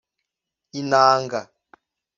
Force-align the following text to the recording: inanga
inanga 0.79 1.41